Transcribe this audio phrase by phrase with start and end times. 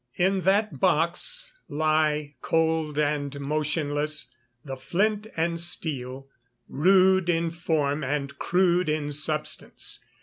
[0.15, 4.35] In that box lie, cold and motionless,
[4.65, 6.27] the Flint and Steel,
[6.67, 10.03] rude in form and crude in substance.